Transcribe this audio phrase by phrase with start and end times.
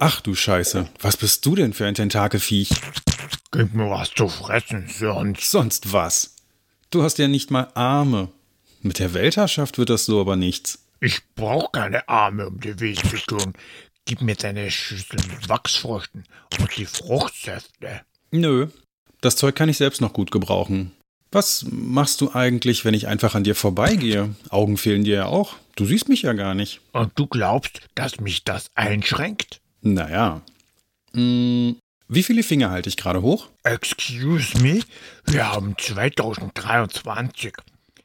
[0.00, 2.70] Ach du Scheiße, was bist du denn für ein Tentakelviech?
[3.50, 5.50] Gib mir was zu fressen, sonst.
[5.50, 6.36] Sonst was?
[6.90, 8.28] Du hast ja nicht mal Arme.
[8.80, 10.86] Mit der Weltherrschaft wird das so aber nichts.
[11.00, 13.54] Ich brauch keine Arme, um die Welt zu tun.
[14.04, 16.22] Gib mir deine Schüssel mit Wachsfrüchten
[16.60, 18.02] und die Fruchtsäfte.
[18.30, 18.68] Nö,
[19.20, 20.92] das Zeug kann ich selbst noch gut gebrauchen.
[21.32, 24.32] Was machst du eigentlich, wenn ich einfach an dir vorbeigehe?
[24.48, 25.56] Augen fehlen dir ja auch.
[25.74, 26.82] Du siehst mich ja gar nicht.
[26.92, 29.60] Und du glaubst, dass mich das einschränkt?
[29.82, 30.42] Naja.
[31.14, 31.76] Hm,
[32.08, 33.48] wie viele Finger halte ich gerade hoch?
[33.64, 34.80] Excuse me?
[35.26, 37.52] Wir haben 2023.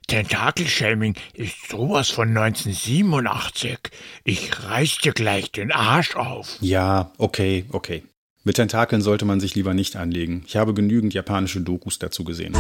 [0.08, 3.78] Tentakelshaming ist sowas von 1987.
[4.26, 6.58] Ich reiß dir gleich den Arsch auf.
[6.60, 8.04] Ja, okay, okay.
[8.44, 10.44] Mit Tentakeln sollte man sich lieber nicht anlegen.
[10.46, 12.54] Ich habe genügend japanische Dokus dazu gesehen.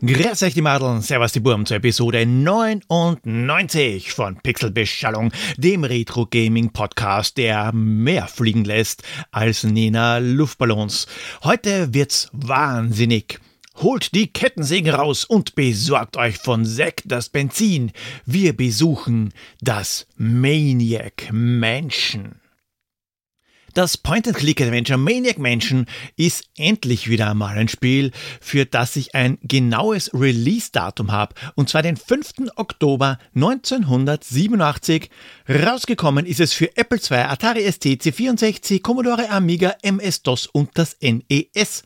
[0.00, 7.72] Grüß euch die Madeln, servus die Burm zur Episode 99 von Pixelbeschallung, dem Retro-Gaming-Podcast, der
[7.72, 11.08] mehr fliegen lässt als Nena Luftballons.
[11.42, 13.40] Heute wird's wahnsinnig.
[13.78, 17.90] Holt die Kettensäge raus und besorgt euch von Zack das Benzin.
[18.24, 22.36] Wir besuchen das Maniac Mansion.
[23.74, 30.10] Das Point-and-Click-Adventure Maniac Mansion ist endlich wieder einmal ein Spiel, für das ich ein genaues
[30.14, 32.50] Release-Datum habe, und zwar den 5.
[32.56, 35.10] Oktober 1987.
[35.48, 41.84] Rausgekommen ist es für Apple II, Atari ST, C64, Commodore Amiga, MS-DOS und das NES.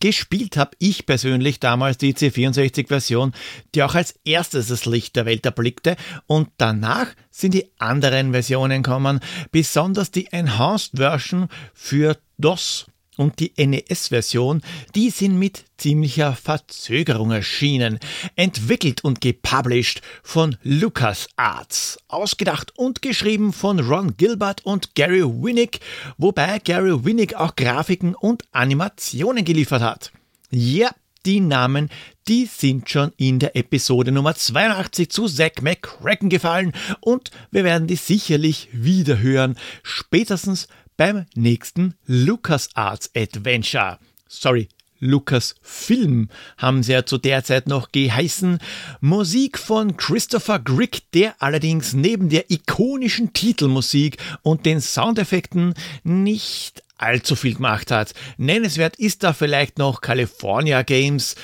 [0.00, 3.32] Gespielt habe ich persönlich damals die C64-Version,
[3.74, 5.96] die auch als erstes das Licht der Welt erblickte.
[6.26, 9.20] Und danach sind die anderen Versionen gekommen,
[9.52, 12.86] besonders die Enhanced Version für DOS
[13.16, 14.62] und die NES-Version,
[14.94, 17.98] die sind mit ziemlicher Verzögerung erschienen.
[18.36, 21.98] Entwickelt und gepublished von LucasArts.
[22.08, 25.80] Ausgedacht und geschrieben von Ron Gilbert und Gary Winnick,
[26.18, 30.12] wobei Gary Winnick auch Grafiken und Animationen geliefert hat.
[30.50, 30.90] Ja,
[31.26, 31.90] die Namen,
[32.28, 37.88] die sind schon in der Episode Nummer 82 zu Zack McCracken gefallen und wir werden
[37.88, 40.68] die sicherlich wieder hören, spätestens
[41.00, 43.98] beim nächsten LucasArts Adventure.
[44.28, 44.68] Sorry,
[44.98, 46.28] Lucasfilm
[46.58, 48.58] haben sie ja zu der Zeit noch geheißen.
[49.00, 55.72] Musik von Christopher Grick, der allerdings neben der ikonischen Titelmusik und den Soundeffekten
[56.04, 58.12] nicht allzu viel gemacht hat.
[58.36, 61.34] Nennenswert ist da vielleicht noch California Games.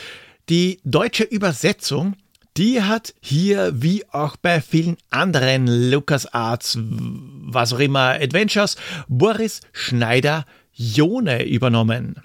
[0.51, 2.15] Die deutsche Übersetzung
[2.57, 8.77] die hat hier wie auch bei vielen anderen LucasArts, was auch immer, Adventures,
[9.09, 12.23] Boris Schneider-Jone übernommen.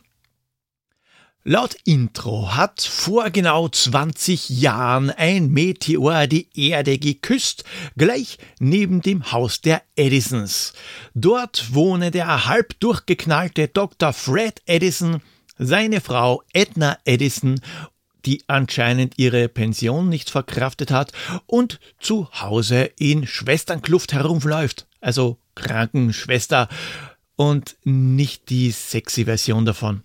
[1.43, 7.63] Laut Intro hat vor genau 20 Jahren ein Meteor die Erde geküsst,
[7.97, 10.73] gleich neben dem Haus der Edisons.
[11.15, 14.13] Dort wohne der halb durchgeknallte Dr.
[14.13, 15.21] Fred Edison,
[15.57, 17.59] seine Frau Edna Edison
[18.25, 21.11] die anscheinend ihre Pension nicht verkraftet hat
[21.45, 24.87] und zu Hause in Schwesternkluft herumläuft.
[24.99, 26.69] Also Krankenschwester
[27.35, 30.03] und nicht die sexy Version davon.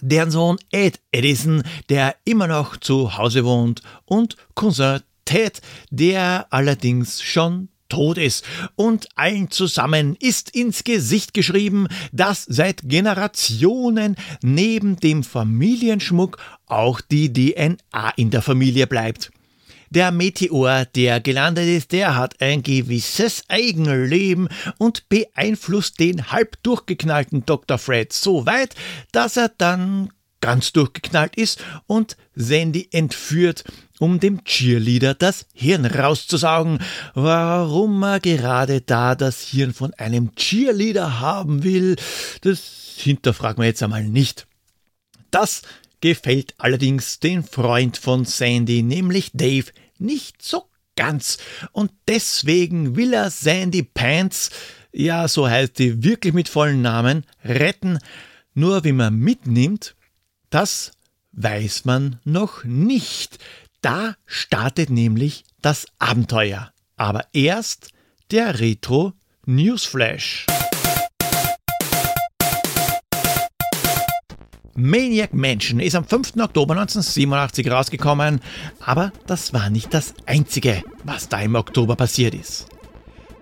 [0.00, 5.60] Deren Sohn Ed Edison, der immer noch zu Hause wohnt, und Cousin Ted,
[5.90, 8.44] der allerdings schon tot ist.
[8.76, 17.32] Und allen zusammen ist ins Gesicht geschrieben, dass seit Generationen neben dem Familienschmuck auch die
[17.32, 19.30] DNA in der Familie bleibt.
[19.90, 27.46] Der Meteor, der gelandet ist, der hat ein gewisses Eigenleben und beeinflusst den halb durchgeknallten
[27.46, 27.78] Dr.
[27.78, 28.74] Fred so weit,
[29.12, 33.64] dass er dann ganz durchgeknallt ist und Sandy entführt
[34.04, 36.80] um dem Cheerleader das Hirn rauszusaugen.
[37.14, 41.96] Warum er gerade da das Hirn von einem Cheerleader haben will,
[42.42, 42.60] das
[42.98, 44.46] hinterfragen wir jetzt einmal nicht.
[45.30, 45.62] Das
[46.02, 50.64] gefällt allerdings den Freund von Sandy, nämlich Dave, nicht so
[50.96, 51.38] ganz.
[51.72, 54.50] Und deswegen will er Sandy Pants,
[54.92, 57.98] ja, so heißt die wirklich mit vollen Namen, retten.
[58.52, 59.96] Nur wie man mitnimmt,
[60.50, 60.92] das
[61.32, 63.38] weiß man noch nicht.
[63.84, 66.72] Da startet nämlich das Abenteuer.
[66.96, 67.90] Aber erst
[68.30, 69.12] der Retro
[69.44, 70.46] Newsflash.
[74.74, 76.38] Maniac Mansion ist am 5.
[76.38, 78.40] Oktober 1987 rausgekommen,
[78.80, 82.64] aber das war nicht das Einzige, was da im Oktober passiert ist.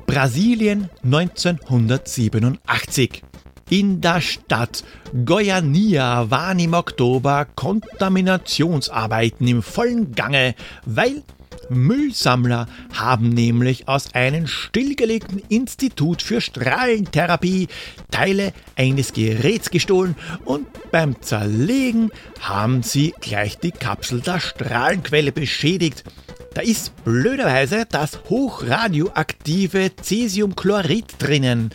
[0.07, 3.23] Brasilien 1987.
[3.71, 4.85] In der Stadt
[5.25, 10.55] Goiania waren im Oktober Kontaminationsarbeiten im vollen Gange,
[10.85, 11.23] weil
[11.71, 17.69] Müllsammler haben nämlich aus einem stillgelegten Institut für Strahlentherapie
[18.11, 22.11] Teile eines Geräts gestohlen und beim Zerlegen
[22.41, 26.05] haben sie gleich die Kapsel der Strahlenquelle beschädigt.
[26.55, 31.71] Da ist blöderweise das hochradioaktive Cäsiumchlorid drinnen.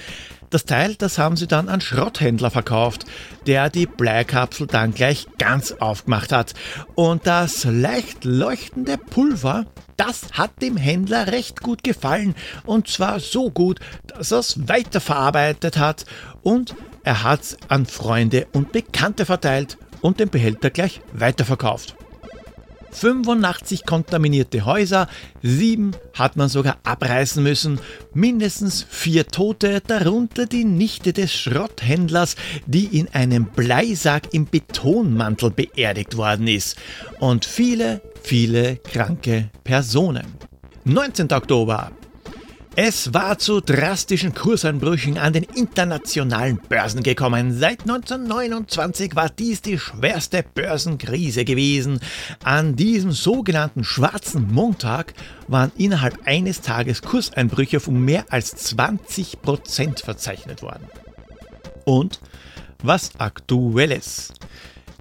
[0.49, 3.05] Das Teil, das haben sie dann an Schrotthändler verkauft,
[3.47, 6.53] der die Bleikapsel dann gleich ganz aufgemacht hat.
[6.95, 9.65] Und das leicht leuchtende Pulver,
[9.97, 12.33] das hat dem Händler recht gut gefallen.
[12.65, 16.05] Und zwar so gut, dass er es weiterverarbeitet hat
[16.43, 21.95] und er hat es an Freunde und Bekannte verteilt und den Behälter gleich weiterverkauft.
[22.97, 25.07] 85 kontaminierte Häuser,
[25.43, 27.79] sieben hat man sogar abreißen müssen,
[28.13, 32.35] mindestens vier Tote, darunter die Nichte des Schrotthändlers,
[32.65, 36.75] die in einem Bleisack im Betonmantel beerdigt worden ist,
[37.19, 40.25] und viele, viele kranke Personen.
[40.85, 41.31] 19.
[41.31, 41.91] Oktober
[42.79, 47.57] es war zu drastischen Kurseinbrüchen an den internationalen Börsen gekommen.
[47.57, 51.99] Seit 1929 war dies die schwerste Börsenkrise gewesen.
[52.43, 55.15] An diesem sogenannten schwarzen Montag
[55.47, 60.85] waren innerhalb eines Tages Kurseinbrüche von mehr als 20 Prozent verzeichnet worden.
[61.83, 62.19] Und
[62.83, 64.33] was aktuelles.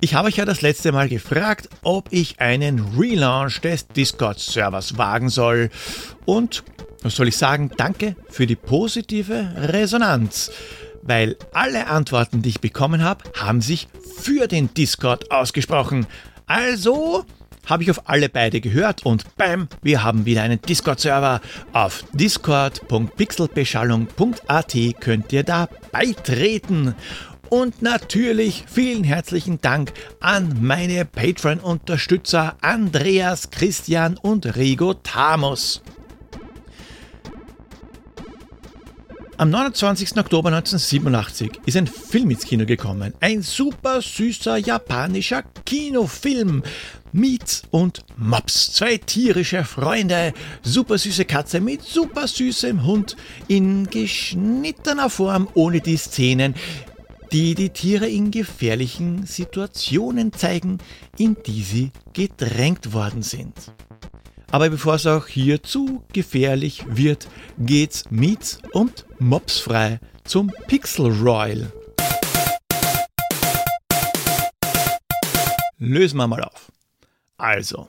[0.00, 5.28] Ich habe euch ja das letzte Mal gefragt, ob ich einen Relaunch des Discord-Servers wagen
[5.28, 5.68] soll.
[6.24, 6.64] Und
[7.02, 7.70] was soll ich sagen?
[7.76, 10.50] Danke für die positive Resonanz.
[11.02, 13.88] Weil alle Antworten, die ich bekommen habe, haben sich
[14.20, 16.06] für den Discord ausgesprochen.
[16.46, 17.24] Also
[17.66, 21.40] habe ich auf alle beide gehört und bam, wir haben wieder einen Discord-Server.
[21.72, 26.94] Auf discord.pixelbeschallung.at könnt ihr da beitreten.
[27.48, 35.82] Und natürlich vielen herzlichen Dank an meine Patreon-Unterstützer Andreas, Christian und Rigo Tamus.
[39.38, 40.16] Am 29.
[40.16, 43.12] Oktober 1987 ist ein Film ins Kino gekommen.
[43.20, 46.62] Ein super süßer japanischer Kinofilm.
[47.12, 53.16] Mietz und Mops, zwei tierische Freunde, super süße Katze mit super süßem Hund
[53.46, 56.54] in geschnittener Form ohne die Szenen,
[57.30, 60.78] die die Tiere in gefährlichen Situationen zeigen,
[61.18, 63.52] in die sie gedrängt worden sind.
[64.50, 67.28] Aber bevor es auch hier zu gefährlich wird,
[67.58, 71.72] geht's miets- und mopsfrei zum Pixel Royal.
[75.78, 76.72] Lösen wir mal auf.
[77.36, 77.88] Also,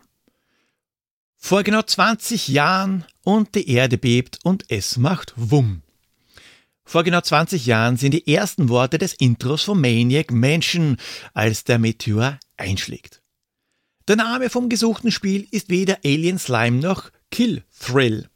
[1.37, 5.81] vor genau 20 Jahren und die Erde bebt und es macht Wumm.
[6.83, 10.97] Vor genau 20 Jahren sind die ersten Worte des Intros von Maniac Mansion,
[11.33, 13.16] als der Meteor einschlägt.
[14.07, 18.29] Der Name vom gesuchten Spiel ist weder Alien Slime noch Kill Thrill.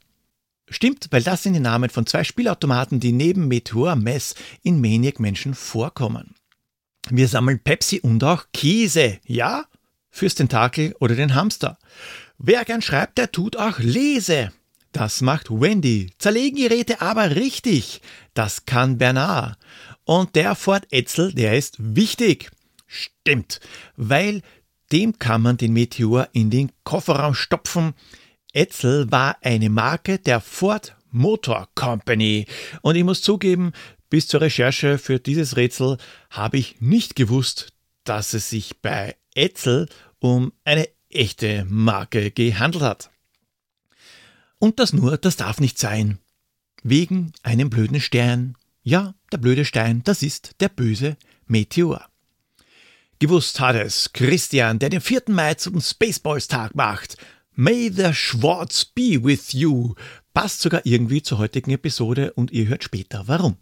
[0.68, 5.18] Stimmt, weil das sind die Namen von zwei Spielautomaten, die neben Meteor Mess in Maniac
[5.18, 6.34] Mansion vorkommen.
[7.08, 9.64] Wir sammeln Pepsi und auch Käse, ja?
[10.10, 11.78] Fürs Tentakel oder den Hamster.
[12.36, 14.52] Wer gern schreibt, der tut auch Lese.
[14.92, 16.12] Das macht Wendy.
[16.18, 18.02] Zerlegen Geräte aber richtig.
[18.34, 19.56] Das kann Bernard.
[20.04, 22.50] Und der Ford Etzel, der ist wichtig.
[22.86, 23.60] Stimmt,
[23.96, 24.42] weil
[24.92, 27.94] dem kann man den Meteor in den Kofferraum stopfen.
[28.52, 32.46] Etzel war eine Marke der Ford Motor Company.
[32.82, 33.72] Und ich muss zugeben,
[34.10, 35.96] bis zur Recherche für dieses Rätsel
[36.30, 37.72] habe ich nicht gewusst,
[38.04, 43.10] dass es sich bei Etzel um eine echte Marke gehandelt hat.
[44.58, 46.18] Und das nur, das darf nicht sein.
[46.82, 48.56] Wegen einem blöden Stern.
[48.82, 52.11] Ja, der blöde Stein, das ist der böse Meteor.
[53.22, 55.22] Gewusst hat es Christian, der den 4.
[55.28, 57.16] Mai zum Spaceballs-Tag macht.
[57.54, 59.94] May the Schwarz be with you.
[60.34, 63.58] Passt sogar irgendwie zur heutigen Episode und ihr hört später warum.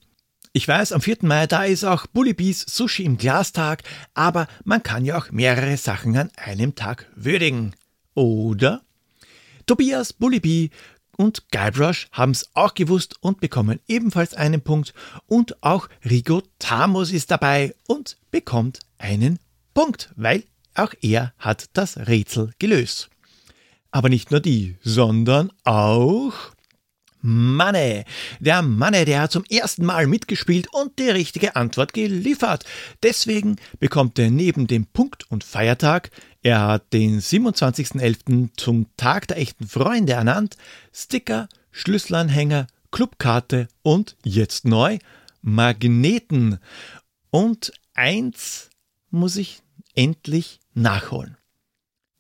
[0.54, 1.18] Ich weiß, am 4.
[1.24, 3.82] Mai, da ist auch Bullibees Sushi im Glastag,
[4.14, 7.74] aber man kann ja auch mehrere Sachen an einem Tag würdigen.
[8.14, 8.80] Oder?
[9.66, 10.70] Tobias, Bullibee
[11.18, 14.94] und Guybrush haben es auch gewusst und bekommen ebenfalls einen Punkt.
[15.26, 19.38] Und auch Rigo Tamos ist dabei und bekommt einen
[19.82, 20.44] Punkt, weil
[20.75, 23.08] auch er hat das Rätsel gelöst.
[23.90, 26.34] Aber nicht nur die, sondern auch
[27.22, 28.04] Manne.
[28.40, 32.66] Der Manne, der hat zum ersten Mal mitgespielt und die richtige Antwort geliefert.
[33.02, 36.10] Deswegen bekommt er neben dem Punkt und Feiertag,
[36.42, 38.50] er hat den 27.11.
[38.58, 40.58] zum Tag der echten Freunde ernannt,
[40.92, 44.99] Sticker, Schlüsselanhänger, Clubkarte und jetzt neu
[45.40, 46.58] Magneten.
[47.30, 48.68] Und eins
[49.10, 49.62] muss ich
[50.00, 51.37] endlich nachholen.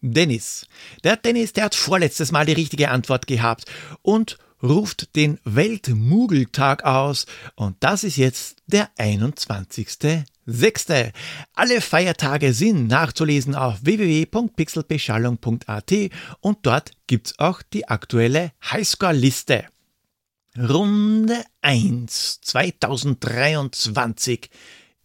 [0.02, 0.66] Dennis.
[1.02, 3.64] Der Dennis, der hat vorletztes Mal die richtige Antwort gehabt
[4.02, 11.12] und ruft den Weltmugeltag aus und das ist jetzt der 21.06.
[11.54, 15.92] Alle Feiertage sind nachzulesen auf www.pixelbeschallung.at
[16.40, 19.64] und dort gibt's auch die aktuelle Highscore-Liste.
[20.58, 24.50] Runde 1 2023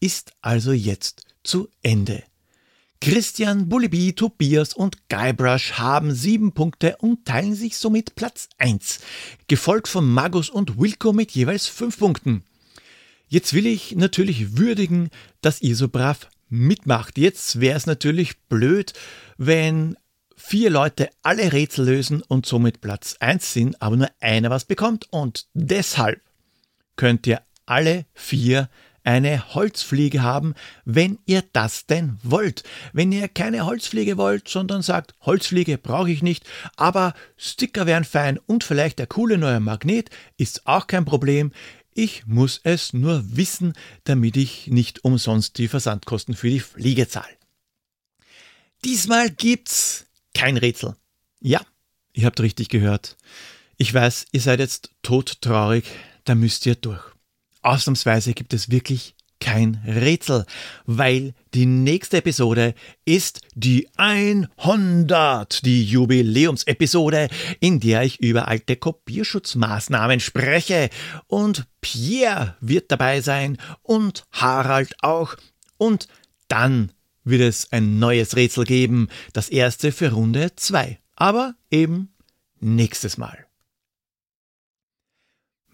[0.01, 2.23] ist also jetzt zu Ende.
[3.05, 8.99] Christian, Bullibi, Tobias und Guybrush haben sieben Punkte und teilen sich somit Platz 1,
[9.47, 12.43] gefolgt von Magus und Wilco mit jeweils fünf Punkten.
[13.27, 17.19] Jetzt will ich natürlich würdigen, dass ihr so brav mitmacht.
[17.19, 18.93] Jetzt wäre es natürlich blöd,
[19.37, 19.97] wenn
[20.35, 25.05] vier Leute alle Rätsel lösen und somit Platz 1 sind, aber nur einer was bekommt.
[25.11, 26.23] Und deshalb
[26.95, 28.67] könnt ihr alle vier
[29.05, 32.63] eine Holzfliege haben, wenn ihr das denn wollt.
[32.91, 36.45] Wenn ihr keine Holzfliege wollt, sondern sagt, Holzfliege brauche ich nicht,
[36.75, 41.51] aber Sticker wären fein und vielleicht der coole neue Magnet, ist auch kein Problem.
[41.93, 47.27] Ich muss es nur wissen, damit ich nicht umsonst die Versandkosten für die Fliege zahle.
[48.83, 50.95] Diesmal gibt's kein Rätsel.
[51.39, 51.61] Ja,
[52.13, 53.15] ihr habt richtig gehört.
[53.77, 55.85] Ich weiß, ihr seid jetzt todtraurig,
[56.25, 57.14] da müsst ihr durch.
[57.65, 60.45] Ausnahmsweise gibt es wirklich kein Rätsel,
[60.85, 62.73] weil die nächste Episode
[63.05, 67.27] ist die 100, die Jubiläumsepisode,
[67.59, 70.89] in der ich über alte Kopierschutzmaßnahmen spreche.
[71.27, 75.35] Und Pierre wird dabei sein und Harald auch.
[75.77, 76.07] Und
[76.47, 76.91] dann
[77.23, 80.99] wird es ein neues Rätsel geben, das erste für Runde 2.
[81.15, 82.13] Aber eben
[82.59, 83.44] nächstes Mal.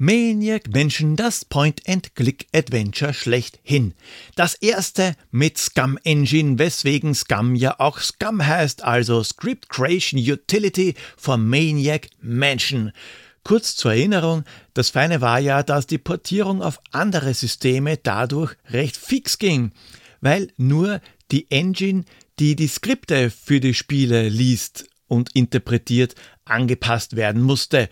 [0.03, 3.93] Maniac Menschen das Point-and-Click-Adventure schlechthin.
[4.33, 10.95] Das erste mit Scum Engine, weswegen Scum ja auch Scum heißt, also Script Creation Utility
[11.17, 12.93] von Maniac Mansion.
[13.43, 14.43] Kurz zur Erinnerung,
[14.73, 19.69] das Feine war ja, dass die Portierung auf andere Systeme dadurch recht fix ging,
[20.19, 22.05] weil nur die Engine,
[22.39, 27.87] die die Skripte für die Spiele liest und interpretiert, angepasst werden musste.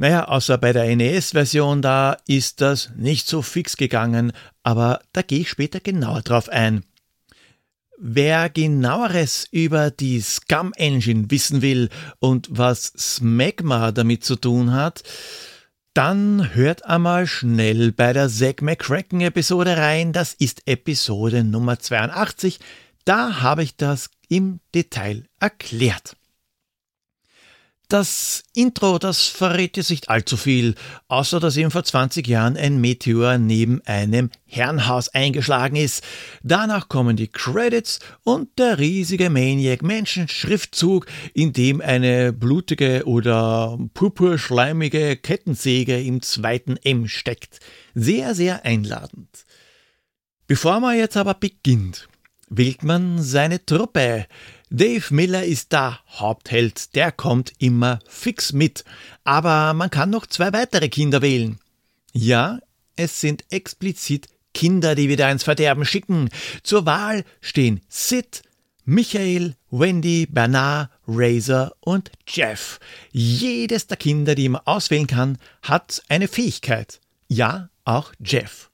[0.00, 5.40] Naja, außer bei der NES-Version, da ist das nicht so fix gegangen, aber da gehe
[5.40, 6.86] ich später genauer drauf ein.
[7.98, 15.02] Wer genaueres über die Scum Engine wissen will und was Smegma damit zu tun hat,
[15.92, 20.14] dann hört einmal schnell bei der Zack McCracken Episode rein.
[20.14, 22.58] Das ist Episode Nummer 82.
[23.04, 26.16] Da habe ich das im Detail erklärt.
[27.90, 30.76] Das Intro, das verrät jetzt nicht allzu viel,
[31.08, 36.04] außer dass eben vor 20 Jahren ein Meteor neben einem Herrenhaus eingeschlagen ist.
[36.44, 46.00] Danach kommen die Credits und der riesige Maniac-Menschen-Schriftzug, in dem eine blutige oder purpurschleimige Kettensäge
[46.00, 47.58] im zweiten M steckt.
[47.96, 49.46] Sehr, sehr einladend.
[50.46, 52.08] Bevor man jetzt aber beginnt,
[52.48, 54.26] wählt man seine Truppe.
[54.72, 58.84] Dave Miller ist der Hauptheld, der kommt immer fix mit.
[59.24, 61.58] Aber man kann noch zwei weitere Kinder wählen.
[62.12, 62.60] Ja,
[62.94, 66.28] es sind explizit Kinder, die wieder ins Verderben schicken.
[66.62, 68.42] Zur Wahl stehen Sid,
[68.84, 72.78] Michael, Wendy, Bernard, Razor und Jeff.
[73.10, 77.00] Jedes der Kinder, die man auswählen kann, hat eine Fähigkeit.
[77.26, 78.70] Ja, auch Jeff.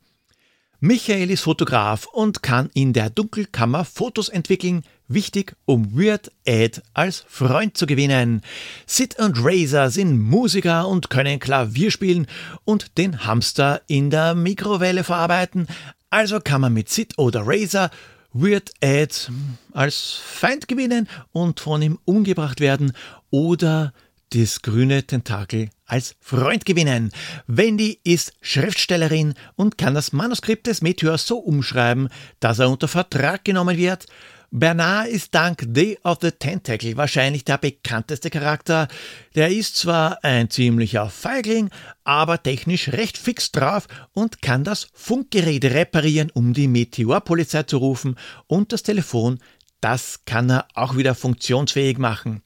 [0.81, 7.25] Michael ist Fotograf und kann in der Dunkelkammer Fotos entwickeln, wichtig, um Weird Ed als
[7.29, 8.43] Freund zu gewinnen.
[8.87, 12.27] Sid und Razor sind Musiker und können Klavier spielen
[12.65, 15.67] und den Hamster in der Mikrowelle verarbeiten,
[16.11, 17.91] also kann man mit Sid oder Razor
[18.33, 19.31] Weird Ed
[19.73, 22.93] als Feind gewinnen und von ihm umgebracht werden
[23.31, 23.93] oder
[24.31, 27.13] das grüne Tentakel als Freund gewinnen.
[27.47, 32.09] Wendy ist Schriftstellerin und kann das Manuskript des Meteors so umschreiben,
[32.41, 34.07] dass er unter Vertrag genommen wird.
[34.50, 38.88] Bernard ist dank Day of the Tentacle wahrscheinlich der bekannteste Charakter.
[39.35, 41.71] Der ist zwar ein ziemlicher Feigling,
[42.05, 48.17] aber technisch recht fix drauf und kann das Funkgerät reparieren, um die Meteorpolizei zu rufen
[48.47, 49.41] und das Telefon,
[49.81, 52.43] das kann er auch wieder funktionsfähig machen.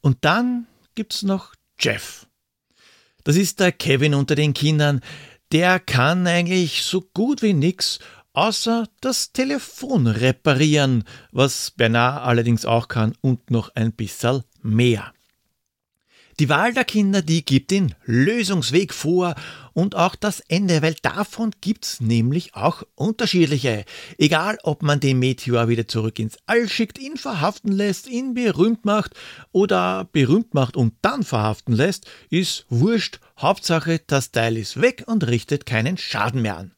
[0.00, 2.26] Und dann gibt's noch Jeff.
[3.24, 5.00] Das ist der Kevin unter den Kindern.
[5.52, 7.98] Der kann eigentlich so gut wie nix,
[8.32, 15.12] außer das Telefon reparieren, was Bernard allerdings auch kann und noch ein bisschen mehr.
[16.40, 19.34] Die Wahl der Kinder, die gibt den Lösungsweg vor
[19.74, 23.84] und auch das Ende, weil davon gibt's nämlich auch unterschiedliche.
[24.16, 28.86] Egal, ob man den Meteor wieder zurück ins All schickt, ihn verhaften lässt, ihn berühmt
[28.86, 29.12] macht
[29.52, 33.20] oder berühmt macht und dann verhaften lässt, ist wurscht.
[33.38, 36.72] Hauptsache, das Teil ist weg und richtet keinen Schaden mehr an.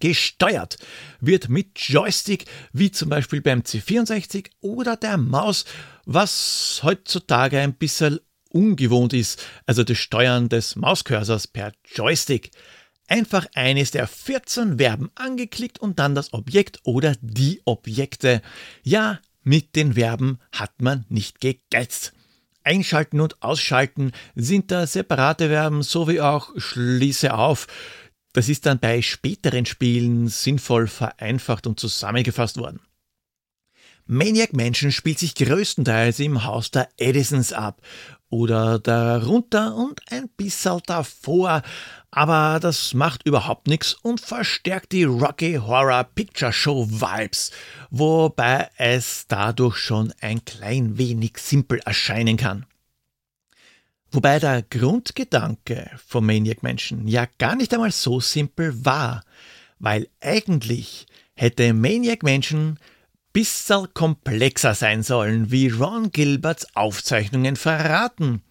[0.00, 0.78] Gesteuert
[1.20, 5.64] wird mit Joystick, wie zum Beispiel beim C64 oder der Maus,
[6.04, 12.50] was heutzutage ein bisschen ungewohnt ist, also das Steuern des Mauscursors per Joystick.
[13.06, 18.40] Einfach eines der 14 Verben angeklickt und dann das Objekt oder die Objekte.
[18.82, 22.12] Ja, mit den Verben hat man nicht gegeizt.
[22.62, 27.66] Einschalten und ausschalten sind da separate Verben, sowie auch schließe auf.
[28.32, 32.80] Das ist dann bei späteren Spielen sinnvoll vereinfacht und zusammengefasst worden.
[34.06, 37.80] Maniac Mansion spielt sich größtenteils im Haus der Edisons ab
[38.28, 41.62] oder darunter und ein bisschen davor,
[42.10, 47.52] aber das macht überhaupt nichts und verstärkt die Rocky Horror Picture Show Vibes,
[47.90, 52.66] wobei es dadurch schon ein klein wenig simpel erscheinen kann.
[54.12, 59.24] Wobei der Grundgedanke von Maniac Mansion ja gar nicht einmal so simpel war,
[59.78, 62.78] weil eigentlich hätte Maniac Mansion
[63.32, 68.42] bisschen komplexer sein sollen, wie Ron Gilberts Aufzeichnungen verraten.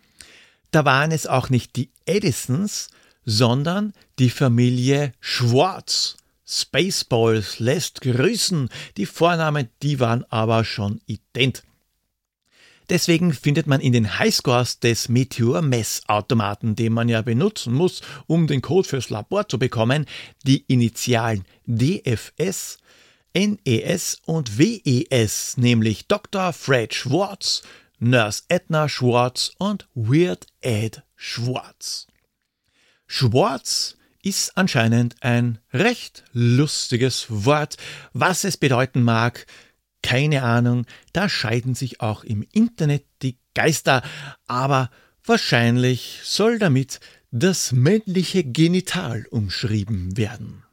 [0.71, 2.89] Da waren es auch nicht die Edisons,
[3.25, 6.15] sondern die Familie Schwartz.
[6.45, 11.63] Spaceballs lässt grüßen, die Vornamen, die waren aber schon ident.
[12.89, 18.61] Deswegen findet man in den Highscores des Meteor-Messautomaten, den man ja benutzen muss, um den
[18.61, 20.05] Code fürs Labor zu bekommen,
[20.43, 22.79] die Initialen DFS
[23.35, 26.51] NES und WES, nämlich Dr.
[26.51, 27.61] Fred Schwartz,
[27.99, 32.07] Nurse Edna Schwartz und Weird Ed Schwartz.
[33.05, 37.77] Schwartz ist anscheinend ein recht lustiges Wort.
[38.13, 39.45] Was es bedeuten mag,
[40.01, 44.01] keine Ahnung, da scheiden sich auch im Internet die Geister,
[44.47, 44.89] aber
[45.23, 46.99] wahrscheinlich soll damit
[47.31, 50.63] das männliche Genital umschrieben werden.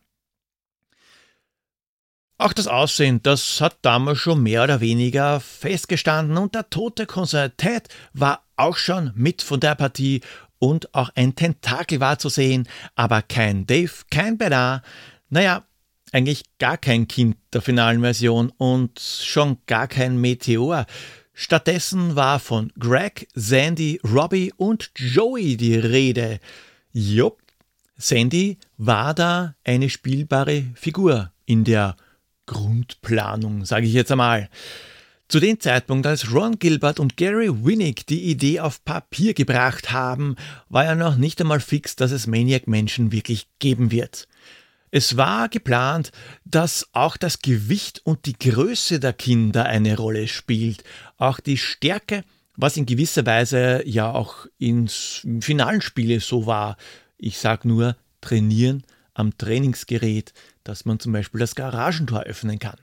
[2.39, 7.89] Auch das Aussehen, das hat damals schon mehr oder weniger festgestanden und der tote Konsertät
[8.13, 10.21] war auch schon mit von der Partie
[10.59, 14.85] und auch ein Tentakel war zu sehen, aber kein Dave, kein Bernard,
[15.31, 15.65] naja,
[16.13, 20.87] eigentlich gar kein Kind der finalen Version und schon gar kein Meteor.
[21.35, 26.41] Stattdessen war von Greg, Sandy, Robbie und Joey die Rede.
[26.93, 27.43] Jupp,
[27.99, 31.97] Sandy war da eine spielbare Figur in der
[32.47, 34.49] Grundplanung, sage ich jetzt einmal.
[35.29, 40.37] Zu dem Zeitpunkt, als Ron Gilbert und Gary Winnick die Idee auf Papier gebracht haben,
[40.69, 44.29] war ja noch nicht einmal fix, dass es Maniac Menschen wirklich geben wird.
[44.91, 46.13] Es war geplant,
[46.45, 50.85] dass auch das Gewicht und die Größe der Kinder eine Rolle spielt,
[51.17, 52.25] auch die Stärke,
[52.57, 56.77] was in gewisser Weise ja auch ins finalen Spiele so war.
[57.19, 60.33] Ich sag nur trainieren am Trainingsgerät,
[60.65, 62.77] dass man zum Beispiel das Garagentor öffnen kann.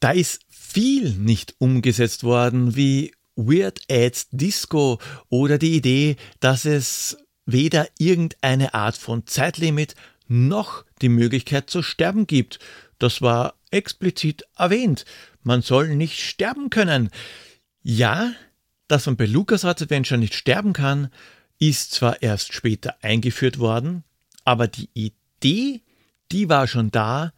[0.00, 7.16] Da ist viel nicht umgesetzt worden, wie Weird Ads Disco oder die Idee, dass es
[7.44, 9.94] weder irgendeine Art von Zeitlimit
[10.28, 12.58] noch die Möglichkeit zu sterben gibt.
[12.98, 15.04] Das war explizit erwähnt.
[15.42, 17.10] Man soll nicht sterben können.
[17.82, 18.32] Ja,
[18.88, 21.10] dass man bei LucasArts Adventure nicht sterben kann,
[21.58, 24.04] ist zwar erst später eingeführt worden,
[24.44, 25.82] aber die Idee
[26.32, 27.32] die war schon da,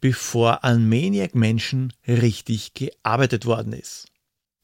[0.00, 4.06] bevor an Maniac Menschen richtig gearbeitet worden ist.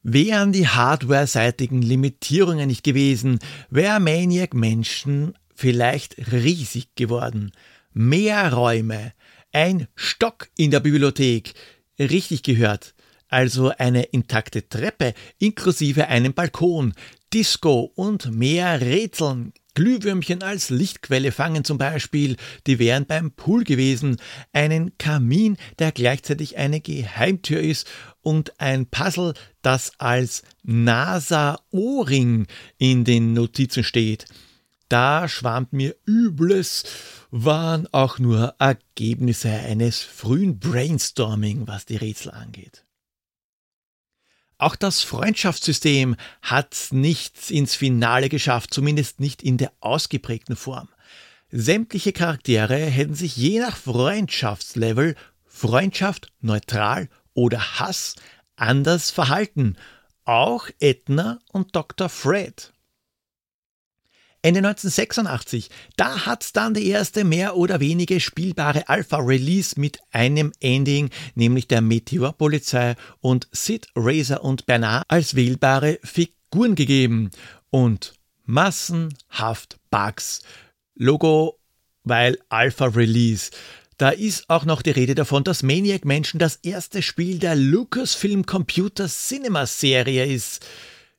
[0.01, 7.51] Wären die hardware-seitigen Limitierungen nicht gewesen, wäre Maniac Menschen vielleicht riesig geworden.
[7.91, 9.13] Mehr Räume,
[9.51, 11.53] ein Stock in der Bibliothek,
[11.99, 12.93] richtig gehört,
[13.27, 16.93] also eine intakte Treppe inklusive einem Balkon,
[17.33, 24.17] Disco und mehr Rätseln, Glühwürmchen als Lichtquelle fangen zum Beispiel, die wären beim Pool gewesen,
[24.51, 27.87] einen Kamin, der gleichzeitig eine Geheimtür ist
[28.21, 32.47] und ein Puzzle, das als NASA-Ohrring
[32.79, 34.25] in den Notizen steht.
[34.89, 36.83] Da schwammt mir Übles,
[37.29, 42.85] waren auch nur Ergebnisse eines frühen Brainstorming, was die Rätsel angeht.
[44.59, 50.89] Auch das Freundschaftssystem hat nichts ins Finale geschafft, zumindest nicht in der ausgeprägten Form.
[51.49, 58.15] Sämtliche Charaktere hätten sich je nach Freundschaftslevel, Freundschaft, neutral oder Hass
[58.55, 59.77] anders verhalten.
[60.25, 62.09] Auch Edna und Dr.
[62.09, 62.73] Fred.
[64.47, 71.09] Ende 1986, da hat's dann die erste mehr oder weniger spielbare Alpha-Release mit einem Ending,
[71.35, 77.29] nämlich der Meteor-Polizei und Sid, Razor und Bernard als wählbare Figuren gegeben.
[77.71, 78.13] Und
[78.45, 80.43] massenhaft Bugs.
[80.95, 81.59] Logo,
[82.05, 83.51] weil Alpha-Release.
[83.97, 88.45] Da ist auch noch die Rede davon, dass Maniac Mansion das erste Spiel der Lucasfilm
[88.45, 90.65] Computer Cinema Serie ist.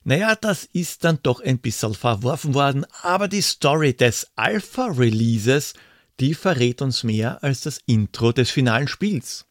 [0.09, 5.75] Naja, das ist dann doch ein bisschen verworfen worden, aber die Story des Alpha-Releases,
[6.19, 9.45] die verrät uns mehr als das Intro des finalen Spiels.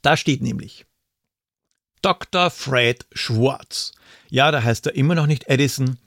[0.00, 0.86] Da steht nämlich
[2.00, 2.48] Dr.
[2.48, 3.92] Fred Schwartz.
[4.30, 5.98] Ja, da heißt er immer noch nicht Edison,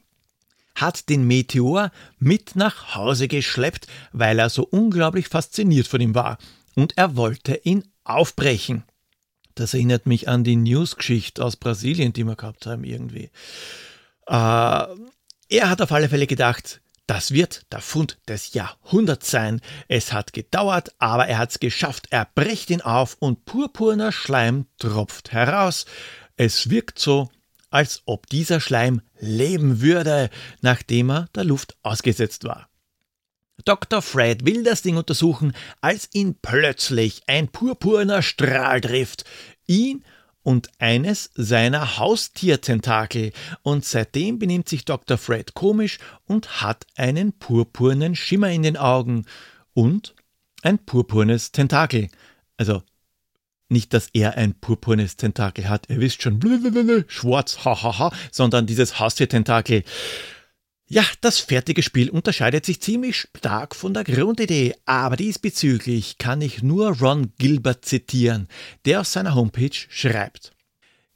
[0.74, 6.40] hat den Meteor mit nach Hause geschleppt, weil er so unglaublich fasziniert von ihm war
[6.74, 8.84] und er wollte ihn aufbrechen.
[9.54, 13.30] Das erinnert mich an die News-Geschichte aus Brasilien, die wir gehabt haben irgendwie.
[14.32, 14.88] Äh,
[15.50, 19.60] er hat auf alle Fälle gedacht, das wird der Fund des Jahrhunderts sein.
[19.90, 22.08] Es hat gedauert, aber er hat es geschafft.
[22.12, 25.86] Er bricht ihn auf und purpurner Schleim tropft heraus.
[26.38, 27.30] Es wirkt so,
[27.70, 30.30] als ob dieser Schleim leben würde,
[30.62, 32.70] nachdem er der Luft ausgesetzt war.
[33.66, 34.02] Dr.
[34.02, 39.26] Fred will das Ding untersuchen, als ihn plötzlich ein purpurner Strahl trifft,
[39.68, 40.06] ihn
[40.44, 43.32] und eines seiner Haustiertentakel,
[43.64, 45.18] und seitdem benimmt sich Dr.
[45.18, 49.26] Fred komisch und hat einen purpurnen Schimmer in den Augen
[49.74, 50.16] und
[50.64, 52.10] ein purpurnes Tentakel.
[52.58, 52.84] Also
[53.70, 56.40] nicht, dass er ein purpurnes Tentakel hat, ihr wisst schon,
[57.08, 59.84] schwarz, hahaha, sondern dieses Haustiertentakel.
[60.94, 66.64] Ja, das fertige Spiel unterscheidet sich ziemlich stark von der Grundidee, aber diesbezüglich kann ich
[66.64, 68.50] nur Ron Gilbert zitieren,
[68.84, 70.52] der auf seiner Homepage schreibt.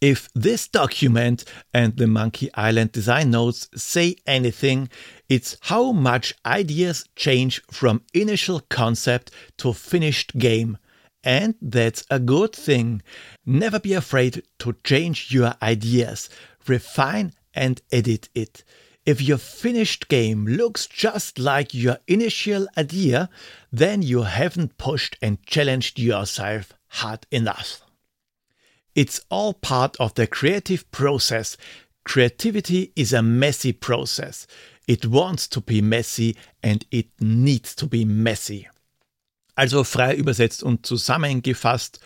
[0.01, 4.87] If this document and the Monkey Island design notes say anything,
[5.27, 10.77] it's how much ideas change from initial concept to finished game.
[11.21, 13.03] And that's a good thing.
[13.43, 16.29] Never be afraid to change your ideas,
[16.65, 18.63] refine and edit it.
[19.05, 23.29] If your finished game looks just like your initial idea,
[23.71, 27.81] then you haven't pushed and challenged yourself hard enough.
[28.95, 31.55] It's all part of the creative process.
[32.03, 34.47] Creativity is a messy process.
[34.87, 38.67] It wants to be messy and it needs to be messy.
[39.57, 41.99] Also frei übersetzt und zusammengefasst,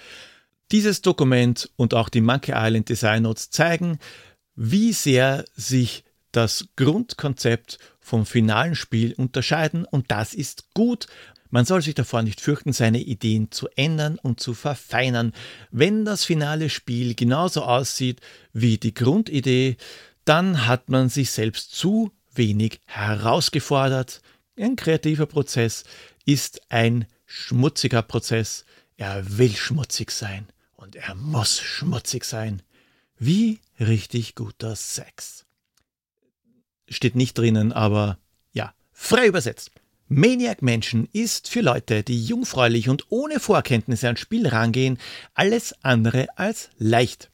[0.72, 4.00] dieses Dokument und auch die Monkey Island Design Notes zeigen,
[4.56, 11.08] wie sehr sich das Grundkonzept vom finalen Spiel unterscheiden und das ist gut.
[11.50, 15.34] Man soll sich davor nicht fürchten, seine Ideen zu ändern und zu verfeinern.
[15.72, 18.22] Wenn das finale Spiel genauso aussieht
[18.54, 19.78] wie die Grundidee,
[20.26, 24.22] dann hat man sich selbst zu wenig herausgefordert.
[24.58, 25.86] Ein kreativer Prozess
[26.26, 28.66] ist ein schmutziger Prozess.
[28.98, 32.62] Er will schmutzig sein und er muss schmutzig sein.
[33.18, 35.46] Wie richtig guter Sex
[36.90, 38.18] steht nicht drinnen, aber
[38.54, 39.72] ja, frei übersetzt.
[40.08, 44.98] Maniac Mansion ist für Leute, die jungfräulich und ohne Vorkenntnisse ans Spiel rangehen,
[45.36, 47.30] alles andere als leicht.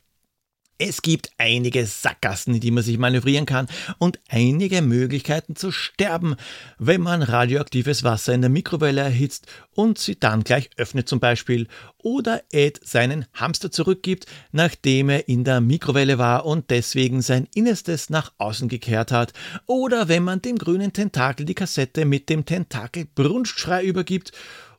[0.77, 6.35] Es gibt einige Sackgassen, in die man sich manövrieren kann und einige Möglichkeiten zu sterben,
[6.77, 11.67] wenn man radioaktives Wasser in der Mikrowelle erhitzt und sie dann gleich öffnet zum Beispiel
[11.99, 18.09] oder Ed seinen Hamster zurückgibt, nachdem er in der Mikrowelle war und deswegen sein Innerstes
[18.09, 19.31] nach außen gekehrt hat.
[19.67, 24.33] Oder wenn man dem grünen Tentakel die Kassette mit dem Tentakel Brunstschrei übergibt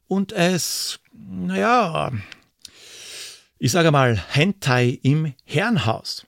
[0.08, 2.12] und es, naja,
[3.58, 6.26] ich sage mal, Hentai im Herrenhaus.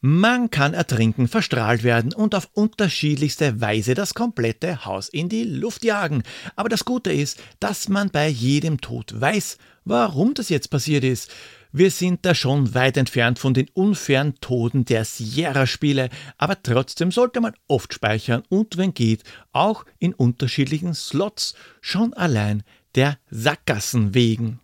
[0.00, 5.84] Man kann ertrinken, verstrahlt werden und auf unterschiedlichste Weise das komplette Haus in die Luft
[5.84, 6.22] jagen.
[6.56, 11.30] Aber das Gute ist, dass man bei jedem Tod weiß, warum das jetzt passiert ist.
[11.70, 17.40] Wir sind da schon weit entfernt von den unfairen Toden der Sierra-Spiele, aber trotzdem sollte
[17.40, 22.62] man oft speichern und wenn geht, auch in unterschiedlichen Slots, schon allein
[22.94, 24.60] der Sackgassen wegen.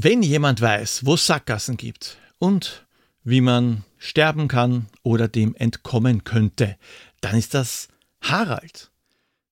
[0.00, 2.86] Wenn jemand weiß, wo es Sackgassen gibt und
[3.24, 6.76] wie man sterben kann oder dem entkommen könnte,
[7.20, 7.88] dann ist das
[8.20, 8.92] Harald.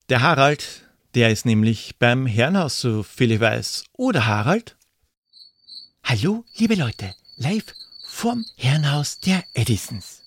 [0.09, 0.83] Der Harald,
[1.17, 3.87] der ist nämlich beim Herrenhaus, so viel ich weiß.
[3.95, 4.77] Oder Harald?
[6.05, 7.75] Hallo, liebe Leute, live
[8.07, 10.23] vom Herrenhaus der Edisons.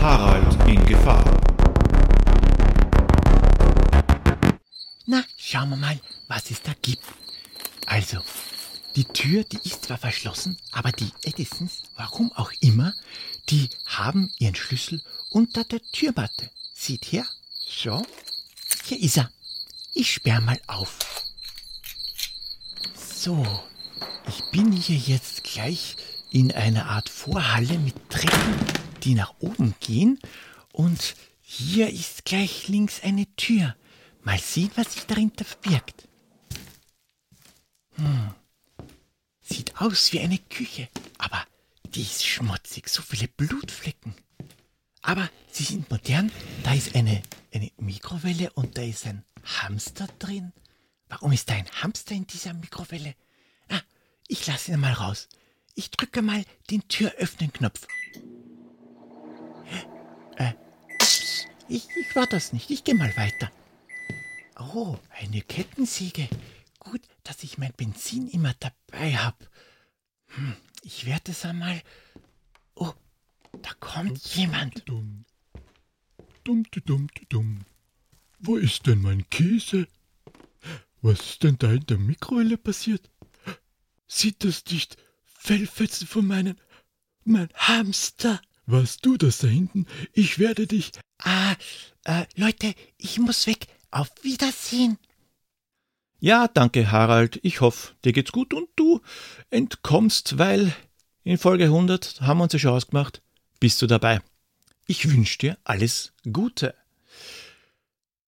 [0.00, 1.40] Harald in Gefahr.
[5.06, 7.04] Na, schauen wir mal, was es da gibt.
[7.86, 8.18] Also,
[8.96, 12.94] die Tür, die ist zwar verschlossen, aber die Edisons, warum auch immer,
[13.48, 16.50] die haben ihren Schlüssel unter der Türmatte.
[16.74, 18.04] Sieht her, So,
[18.84, 19.30] hier ist er.
[19.94, 20.98] Ich sperr mal auf.
[22.94, 23.44] So,
[24.28, 25.96] ich bin hier jetzt gleich
[26.30, 28.54] in einer Art Vorhalle mit Treppen,
[29.02, 30.18] die nach oben gehen.
[30.72, 33.76] Und hier ist gleich links eine Tür.
[34.22, 36.08] Mal sehen, was sich dahinter verbirgt.
[37.96, 38.34] Hm.
[39.50, 41.44] Sieht aus wie eine Küche, aber
[41.94, 44.14] die ist schmutzig, so viele Blutflecken.
[45.02, 46.30] Aber sie sind modern.
[46.62, 50.52] Da ist eine, eine Mikrowelle und da ist ein Hamster drin.
[51.08, 53.14] Warum ist da ein Hamster in dieser Mikrowelle?
[53.68, 53.80] Ah,
[54.28, 55.28] ich lasse ihn mal raus.
[55.74, 57.88] Ich drücke mal den Türöffnen-Knopf.
[60.36, 60.52] Äh,
[61.68, 62.70] ich, ich war das nicht.
[62.70, 63.50] Ich gehe mal weiter.
[64.58, 66.28] Oh, eine Kettensäge.
[66.80, 69.46] Gut, dass ich mein Benzin immer dabei habe.
[70.28, 71.82] Hm, ich werde es einmal.
[72.74, 72.92] Oh,
[73.62, 74.88] da kommt jemand.
[74.88, 75.24] Dumm.
[76.42, 77.64] Dumm, dumm, dumm.
[78.38, 79.86] Wo ist denn mein Käse?
[81.02, 83.10] Was ist denn da in der Mikrowelle passiert?
[84.06, 86.58] Sieht das nicht Fellfetzen von meinen.
[87.24, 88.40] mein Hamster?
[88.66, 89.86] Warst du das da hinten?
[90.12, 90.92] Ich werde dich.
[91.18, 91.54] Ah,
[92.04, 93.66] äh, Leute, ich muss weg.
[93.90, 94.98] Auf Wiedersehen.
[96.22, 97.40] Ja, danke, Harald.
[97.42, 99.00] Ich hoffe, dir geht's gut und du
[99.48, 100.74] entkommst, weil
[101.24, 103.22] in Folge 100 haben wir uns ja schon ausgemacht.
[103.58, 104.20] Bist du dabei?
[104.86, 106.74] Ich wünsche dir alles Gute.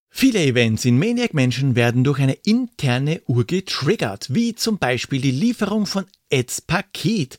[0.08, 5.30] Viele Events in Maniac Mansion werden durch eine interne Uhr getriggert, wie zum Beispiel die
[5.30, 7.38] Lieferung von Eds Paket.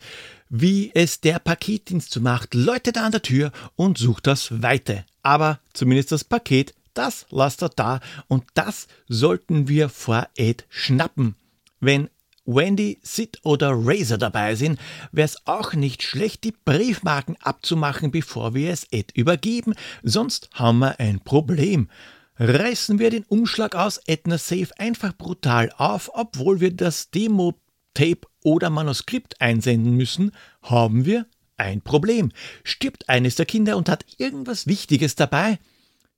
[0.50, 5.04] Wie es der Paketdienst so macht, läutet er an der Tür und sucht das Weite.
[5.24, 11.36] Aber zumindest das Paket das lasst er da und das sollten wir vor Ed schnappen.
[11.80, 12.10] Wenn
[12.46, 14.80] Wendy, Sid oder Razor dabei sind,
[15.12, 20.80] wäre es auch nicht schlecht, die Briefmarken abzumachen, bevor wir es Ed übergeben, sonst haben
[20.80, 21.90] wir ein Problem.
[22.38, 28.70] Reißen wir den Umschlag aus Edna Safe einfach brutal auf, obwohl wir das Demo-Tape oder
[28.70, 31.28] Manuskript einsenden müssen, haben wir
[31.58, 32.32] ein Problem.
[32.64, 35.60] Stirbt eines der Kinder und hat irgendwas Wichtiges dabei,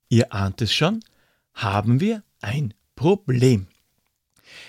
[0.10, 1.04] Ihr ahnt es schon,
[1.54, 3.68] haben wir ein Problem.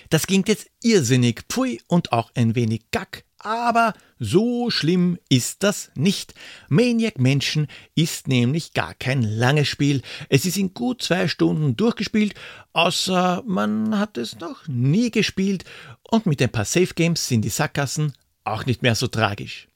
[0.09, 5.91] Das klingt jetzt irrsinnig, pfui und auch ein wenig gack, aber so schlimm ist das
[5.95, 6.33] nicht.
[6.69, 10.01] Maniac Menschen ist nämlich gar kein langes Spiel.
[10.29, 12.33] Es ist in gut zwei Stunden durchgespielt,
[12.73, 15.65] außer man hat es noch nie gespielt
[16.03, 19.67] und mit ein paar Safe Games sind die Sackgassen auch nicht mehr so tragisch.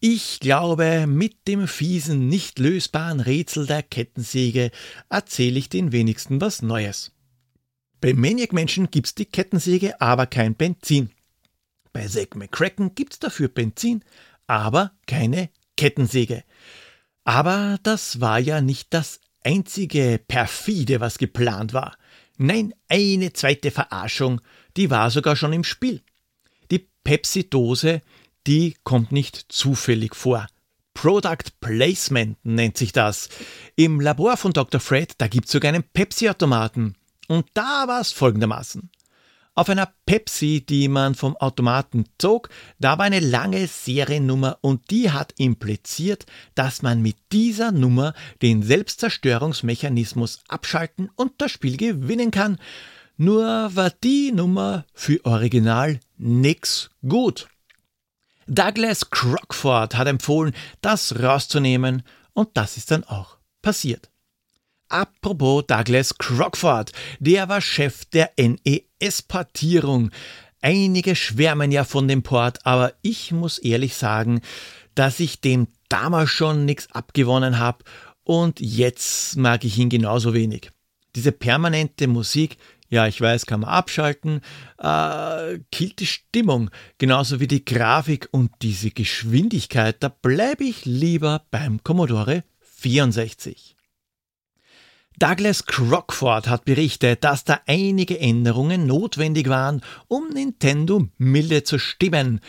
[0.00, 4.70] Ich glaube, mit dem fiesen, nicht lösbaren Rätsel der Kettensäge
[5.08, 7.12] erzähle ich den wenigsten was Neues.
[8.02, 11.10] Bei Maniac Menschen gibt's die Kettensäge, aber kein Benzin.
[11.94, 14.04] Bei Zack McCracken gibt's dafür Benzin,
[14.46, 16.44] aber keine Kettensäge.
[17.24, 21.96] Aber das war ja nicht das einzige perfide, was geplant war.
[22.36, 24.42] Nein, eine zweite Verarschung,
[24.76, 26.02] die war sogar schon im Spiel.
[26.70, 28.02] Die Pepsi-Dose
[28.46, 30.46] die kommt nicht zufällig vor.
[30.94, 33.28] Product Placement nennt sich das.
[33.76, 34.80] Im Labor von Dr.
[34.80, 36.94] Fred, da gibt es sogar einen Pepsi-Automaten.
[37.28, 38.90] Und da war es folgendermaßen.
[39.54, 45.10] Auf einer Pepsi, die man vom Automaten zog, da war eine lange Seriennummer und die
[45.10, 52.58] hat impliziert, dass man mit dieser Nummer den Selbstzerstörungsmechanismus abschalten und das Spiel gewinnen kann.
[53.16, 57.48] Nur war die Nummer für Original nix gut.
[58.46, 64.10] Douglas Crockford hat empfohlen, das rauszunehmen und das ist dann auch passiert.
[64.88, 70.10] Apropos Douglas Crockford, der war Chef der NES-Portierung.
[70.60, 74.40] Einige schwärmen ja von dem Port, aber ich muss ehrlich sagen,
[74.94, 77.84] dass ich dem damals schon nichts abgewonnen habe
[78.22, 80.70] und jetzt mag ich ihn genauso wenig.
[81.16, 84.40] Diese permanente Musik ja, ich weiß, kann man abschalten,
[84.78, 91.42] äh, killt die Stimmung, genauso wie die Grafik und diese Geschwindigkeit, da bleibe ich lieber
[91.50, 93.76] beim Commodore 64.
[95.18, 102.40] Douglas Crockford hat berichtet, dass da einige Änderungen notwendig waren, um Nintendo milde zu stimmen.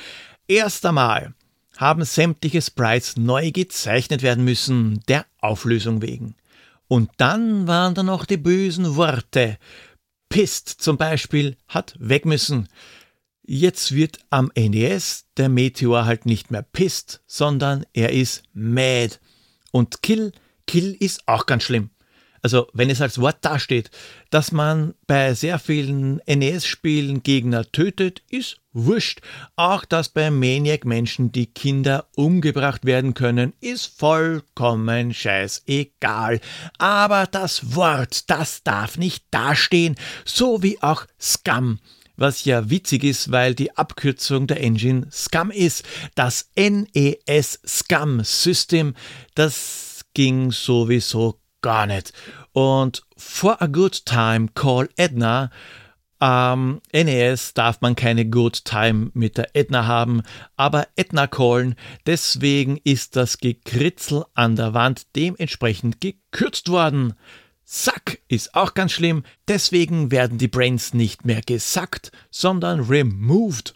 [0.49, 1.33] Erst einmal
[1.77, 6.35] haben sämtliche Sprites neu gezeichnet werden müssen, der Auflösung wegen.
[6.89, 9.57] Und dann waren da noch die bösen Worte,
[10.29, 12.67] Pist zum Beispiel hat weg müssen.
[13.43, 19.15] Jetzt wird am NES der Meteor halt nicht mehr Pist, sondern er ist Mad.
[19.71, 20.33] Und Kill,
[20.65, 21.91] Kill ist auch ganz schlimm.
[22.47, 23.91] Also wenn es als Wort dasteht,
[24.29, 29.19] dass man bei sehr vielen NES-Spielen Gegner tötet, ist wurscht.
[29.57, 36.39] Auch dass bei Maniac Menschen die Kinder umgebracht werden können, ist vollkommen scheißegal.
[36.77, 41.79] Aber das Wort, das darf nicht dastehen, so wie auch Scum
[42.19, 45.83] was ja witzig ist, weil die Abkürzung der Engine Scum ist.
[46.15, 48.95] Das NES Scum System,
[49.35, 52.13] das ging sowieso gar nicht.
[52.53, 55.51] Und for a good time, call Edna.
[56.19, 60.23] Am ähm, NES darf man keine Good Time mit der Edna haben,
[60.55, 61.75] aber Edna callen,
[62.07, 67.13] deswegen ist das Gekritzel an der Wand dementsprechend gekürzt worden.
[67.63, 73.75] Sack ist auch ganz schlimm, deswegen werden die Brains nicht mehr gesackt, sondern removed.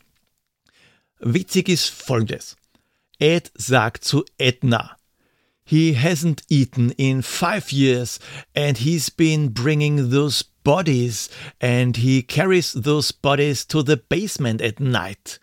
[1.19, 2.57] Witzig ist folgendes.
[3.19, 4.97] Ed sagt zu Edna,
[5.71, 8.19] He hasn't eaten in five years,
[8.53, 11.29] and he's been bringing those bodies,
[11.61, 15.39] and he carries those bodies to the basement at night.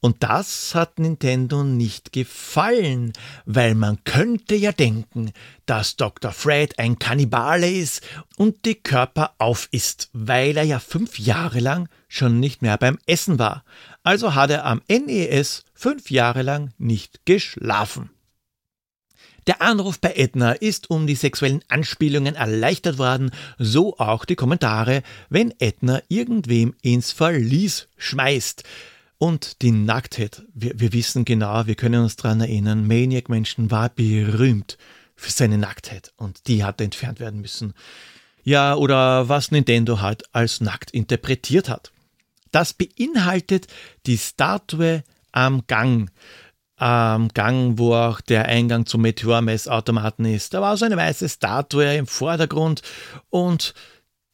[0.00, 3.12] Und das hat Nintendo nicht gefallen,
[3.46, 5.30] weil man könnte ja denken,
[5.66, 6.32] dass Dr.
[6.32, 8.02] Fred ein Kannibale ist
[8.36, 13.38] und die Körper aufisst, weil er ja fünf Jahre lang schon nicht mehr beim Essen
[13.38, 13.62] war.
[14.02, 18.10] Also hat er am NES fünf Jahre lang nicht geschlafen.
[19.46, 25.02] Der Anruf bei Edna ist um die sexuellen Anspielungen erleichtert worden, so auch die Kommentare,
[25.28, 28.64] wenn Edna irgendwem ins Verlies schmeißt.
[29.18, 33.90] Und die Nacktheit, wir, wir wissen genau, wir können uns daran erinnern, Maniac Menschen war
[33.90, 34.78] berühmt
[35.14, 37.74] für seine Nacktheit und die hat entfernt werden müssen.
[38.42, 41.92] Ja, oder was Nintendo halt als nackt interpretiert hat.
[42.52, 43.66] Das beinhaltet
[44.06, 46.10] die Statue am Gang
[46.80, 50.54] ähm, Gang, wo auch der Eingang zum Meteor-Messautomaten ist.
[50.54, 52.82] Da war so eine weiße Statue im Vordergrund
[53.28, 53.74] und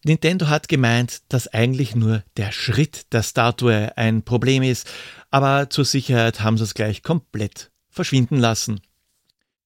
[0.05, 4.89] Nintendo hat gemeint, dass eigentlich nur der Schritt der Statue ein Problem ist,
[5.31, 8.81] aber zur Sicherheit haben sie es gleich komplett verschwinden lassen.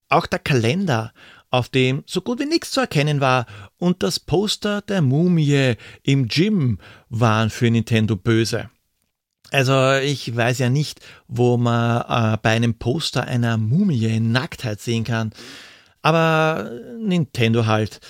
[0.09, 1.12] Auch der Kalender,
[1.51, 3.45] auf dem so gut wie nichts zu erkennen war,
[3.77, 6.79] und das Poster der Mumie im Gym
[7.11, 8.71] waren für Nintendo böse.
[9.50, 14.80] Also ich weiß ja nicht, wo man äh, bei einem Poster einer Mumie in Nacktheit
[14.80, 15.32] sehen kann.
[16.02, 18.00] Aber Nintendo halt.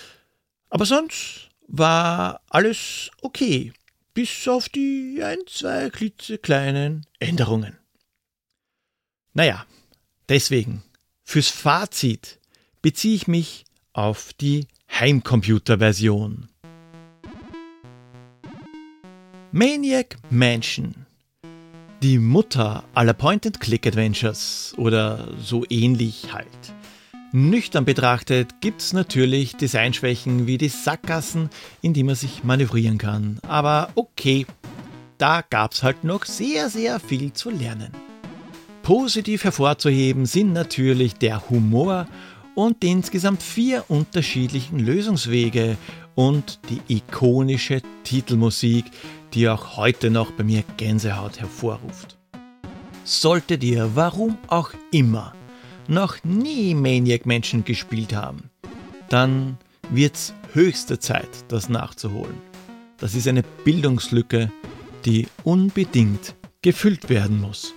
[0.69, 3.73] Aber sonst war alles okay.
[4.13, 7.79] Bis auf die ein, zwei klitzekleinen Änderungen.
[9.33, 9.65] Naja,
[10.29, 10.83] deswegen,
[11.23, 12.39] fürs Fazit
[12.83, 16.49] beziehe ich mich auf die Heimcomputer-Version.
[19.53, 21.07] Maniac Mansion
[22.03, 26.47] die Mutter aller Point-and-Click-Adventures oder so ähnlich halt.
[27.33, 31.51] Nüchtern betrachtet gibt es natürlich Designschwächen wie die Sackgassen,
[31.83, 33.39] in die man sich manövrieren kann.
[33.47, 34.47] Aber okay,
[35.19, 37.93] da gab es halt noch sehr, sehr viel zu lernen.
[38.83, 42.09] Positiv hervorzuheben sind natürlich der Humor
[42.55, 45.77] und die insgesamt vier unterschiedlichen Lösungswege
[46.15, 48.87] und die ikonische Titelmusik,
[49.35, 52.19] die auch heute noch bei mir Gänsehaut hervorruft.
[53.05, 55.33] Solltet ihr, warum auch immer,
[55.89, 58.51] noch nie Maniac Menschen gespielt haben,
[59.09, 59.59] dann
[59.91, 62.37] wird's höchste Zeit, das nachzuholen.
[62.99, 64.53] Das ist eine Bildungslücke,
[65.05, 67.75] die unbedingt gefüllt werden muss.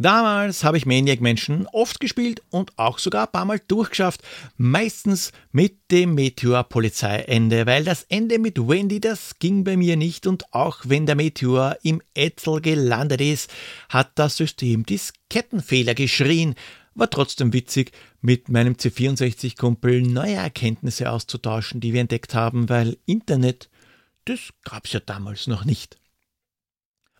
[0.00, 4.22] Damals habe ich Maniac Mansion oft gespielt und auch sogar ein paar Mal durchgeschafft,
[4.56, 10.54] meistens mit dem Meteor-Polizeiende, weil das Ende mit Wendy, das ging bei mir nicht und
[10.54, 13.50] auch wenn der Meteor im Ätzel gelandet ist,
[13.88, 16.54] hat das System Diskettenfehler geschrien.
[16.94, 23.68] War trotzdem witzig, mit meinem C64-Kumpel neue Erkenntnisse auszutauschen, die wir entdeckt haben, weil Internet,
[24.26, 25.98] das gab's ja damals noch nicht.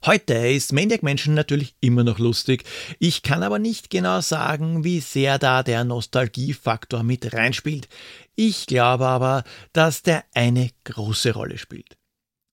[0.07, 2.65] Heute ist Maniac Mansion natürlich immer noch lustig.
[3.01, 7.89] Ich kann aber nicht genau sagen, wie sehr da der Nostalgiefaktor mit reinspielt.
[8.37, 11.97] Ich glaube aber, dass der eine große Rolle spielt.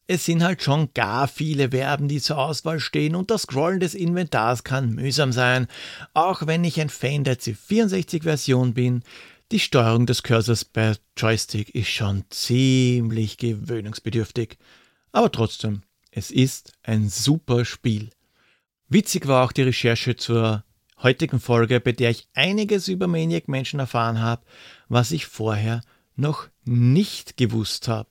[0.08, 3.96] Es sind halt schon gar viele Verben, die zur Auswahl stehen und das Scrollen des
[3.96, 5.68] Inventars kann mühsam sein.
[6.14, 9.04] Auch wenn ich ein Fan der C64-Version bin,
[9.52, 14.58] die Steuerung des Cursors per Joystick ist schon ziemlich gewöhnungsbedürftig.
[15.12, 15.84] Aber trotzdem,
[16.16, 18.10] es ist ein super Spiel.
[18.88, 20.64] Witzig war auch die Recherche zur
[21.04, 24.46] heutigen Folge, bei der ich einiges über Maniac Menschen erfahren habe,
[24.88, 25.82] was ich vorher
[26.16, 28.08] noch nicht gewusst habe.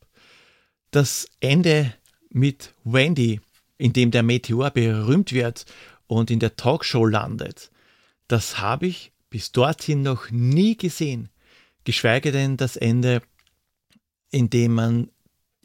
[0.90, 1.94] Das Ende
[2.28, 3.40] mit Wendy,
[3.78, 5.64] in dem der Meteor berühmt wird
[6.06, 7.70] und in der Talkshow landet,
[8.28, 11.30] das habe ich bis dorthin noch nie gesehen,
[11.84, 13.22] geschweige denn das Ende,
[14.30, 15.10] in dem man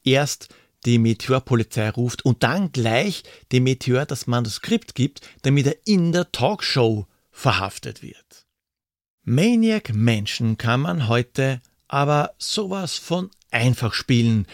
[0.05, 0.47] erst
[0.85, 6.31] die Meteorpolizei ruft und dann gleich dem Meteor das Manuskript gibt, damit er in der
[6.31, 8.45] Talkshow verhaftet wird.
[9.23, 14.47] Maniac Menschen kann man heute aber sowas von einfach spielen.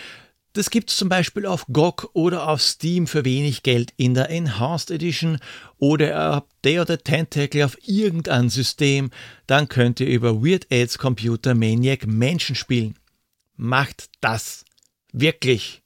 [0.53, 4.89] Das gibt's zum Beispiel auf GOG oder auf Steam für wenig Geld in der Enhanced
[4.89, 5.39] Edition
[5.77, 9.11] oder habt Day of the Tentacle auf irgendein System,
[9.47, 12.97] dann könnt ihr über Weird Aids Computer Maniac Menschen spielen.
[13.57, 14.63] Macht das.
[15.11, 15.81] Wirklich.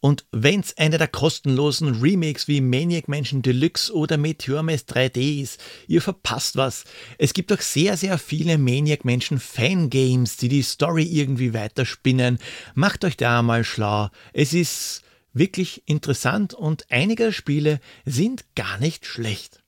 [0.00, 5.60] Und wenn's einer der kostenlosen Remakes wie Maniac Mansion Deluxe oder Meteor Mess 3D ist,
[5.88, 6.84] ihr verpasst was.
[7.18, 12.38] Es gibt auch sehr, sehr viele Maniac Mansion Fangames, die die Story irgendwie weiterspinnen.
[12.74, 14.08] Macht euch da mal schlau.
[14.32, 15.02] Es ist
[15.34, 19.62] wirklich interessant und einige Spiele sind gar nicht schlecht.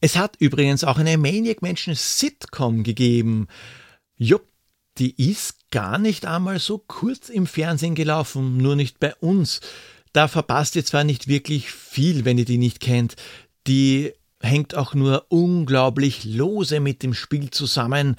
[0.00, 3.48] Es hat übrigens auch eine Maniac Mansion Sitcom gegeben.
[4.16, 4.46] Jupp,
[4.98, 9.60] die ist gar nicht einmal so kurz im Fernsehen gelaufen, nur nicht bei uns.
[10.12, 13.16] Da verpasst ihr zwar nicht wirklich viel, wenn ihr die nicht kennt.
[13.66, 18.16] Die hängt auch nur unglaublich lose mit dem Spiel zusammen.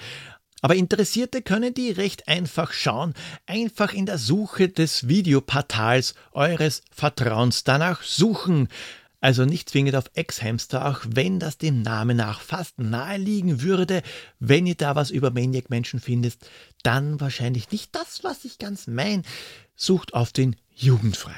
[0.61, 3.13] Aber Interessierte können die recht einfach schauen,
[3.45, 8.67] einfach in der Suche des Videoportals eures Vertrauens danach suchen.
[9.19, 14.03] Also nicht zwingend auf Ex-Hamster, auch wenn das dem Namen nach fast nahe liegen würde.
[14.39, 16.37] Wenn ihr da was über Maniac-Menschen findet,
[16.83, 19.23] dann wahrscheinlich nicht das, was ich ganz mein.
[19.75, 21.35] Sucht auf den Jugendfreien.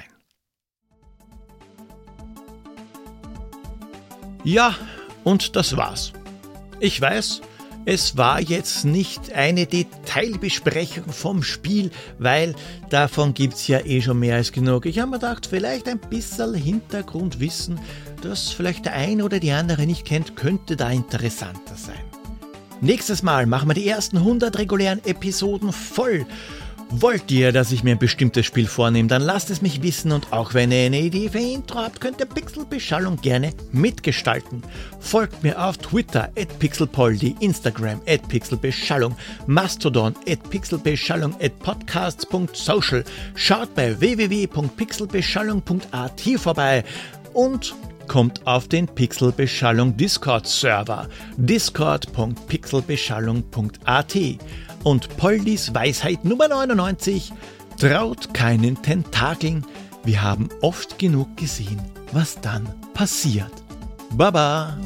[4.44, 4.76] Ja,
[5.24, 6.14] und das war's.
[6.80, 7.42] Ich weiß,
[7.86, 12.56] es war jetzt nicht eine Detailbesprechung vom Spiel, weil
[12.90, 14.86] davon gibt's ja eh schon mehr als genug.
[14.86, 17.80] Ich habe mir gedacht, vielleicht ein bisschen Hintergrundwissen,
[18.22, 22.09] das vielleicht der eine oder die andere nicht kennt, könnte da interessanter sein.
[22.82, 26.26] Nächstes Mal machen wir die ersten 100 regulären Episoden voll
[26.92, 30.34] Wollt ihr, dass ich mir ein bestimmtes Spiel vornehme, dann lasst es mich wissen und
[30.34, 34.64] auch wenn ihr eine Idee für Intro habt, könnt ihr Pixelbeschallung gerne mitgestalten.
[35.00, 39.16] Folgt mir auf Twitter at pixelpoldi, Instagram at pixelbeschallung,
[39.46, 43.04] Mastodon at pixelbeschallung at podcasts.social,
[43.36, 46.84] schaut bei www.pixelbeschallung.at vorbei
[47.34, 47.76] und
[48.10, 51.08] kommt auf den Pixelbeschallung Discord Server
[51.38, 54.18] discord.pixelbeschallung.at
[54.84, 57.32] und Poldis Weisheit Nummer 99
[57.80, 59.66] traut keinen Tentakeln.
[60.04, 61.82] Wir haben oft genug gesehen,
[62.12, 63.54] was dann passiert.
[64.12, 64.78] Baba!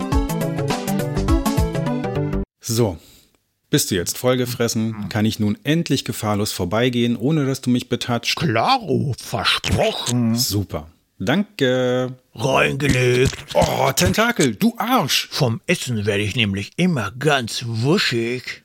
[2.59, 2.97] So,
[3.69, 5.07] bist du jetzt vollgefressen?
[5.09, 8.37] Kann ich nun endlich gefahrlos vorbeigehen, ohne dass du mich betatscht?
[8.37, 10.35] Klaro, versprochen.
[10.35, 10.87] Super.
[11.25, 12.15] Danke.
[12.35, 13.35] Reingelegt.
[13.53, 15.29] Oh, Tentakel, du Arsch.
[15.31, 18.62] Vom Essen werde ich nämlich immer ganz wuschig.